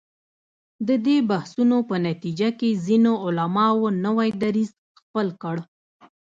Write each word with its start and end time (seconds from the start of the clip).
د 0.87 0.89
دې 1.05 1.17
بحثونو 1.29 1.77
په 1.89 1.95
نتیجه 2.07 2.49
کې 2.59 2.79
ځینو 2.85 3.13
علماوو 3.25 3.85
نوی 4.05 4.29
دریځ 4.43 4.71
خپل 4.99 5.27
کړ. 5.41 5.55